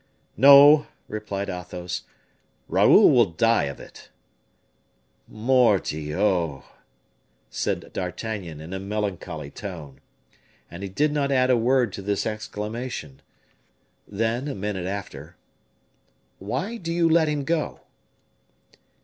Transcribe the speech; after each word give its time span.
"No," 0.35 0.87
replied 1.07 1.47
Athos, 1.47 2.05
"Raoul 2.67 3.11
will 3.11 3.27
die 3.29 3.65
of 3.65 3.79
it." 3.79 4.09
"Mordioux!" 5.27 6.63
said 7.51 7.93
D'Artagnan, 7.93 8.59
in 8.59 8.73
a 8.73 8.79
melancholy 8.79 9.51
tone. 9.51 10.01
And 10.71 10.81
he 10.81 10.89
did 10.89 11.11
not 11.11 11.31
add 11.31 11.51
a 11.51 11.55
word 11.55 11.93
to 11.93 12.01
this 12.01 12.25
exclamation. 12.25 13.21
Then, 14.07 14.47
a 14.47 14.55
minute 14.55 14.87
after, 14.87 15.37
"Why 16.39 16.77
do 16.77 16.91
you 16.91 17.07
let 17.07 17.27
him 17.27 17.43
go?" 17.43 17.81